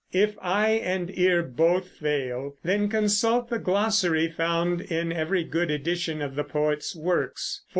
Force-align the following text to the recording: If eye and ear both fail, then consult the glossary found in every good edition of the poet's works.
If 0.13 0.35
eye 0.41 0.71
and 0.83 1.15
ear 1.15 1.43
both 1.43 1.87
fail, 1.89 2.55
then 2.63 2.89
consult 2.89 3.51
the 3.51 3.59
glossary 3.59 4.31
found 4.31 4.81
in 4.81 5.11
every 5.11 5.43
good 5.43 5.69
edition 5.69 6.23
of 6.23 6.33
the 6.33 6.43
poet's 6.43 6.95
works. 6.95 7.61